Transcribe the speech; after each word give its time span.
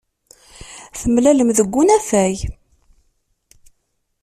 Temlalem 0.99 1.49
deg 1.57 1.71
unafag. 1.81 2.35